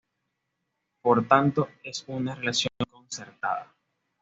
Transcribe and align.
Por 1.03 1.27
tanto 1.27 1.69
es 1.83 2.03
una 2.07 2.33
reacción 2.33 2.71
concertada. 2.89 3.71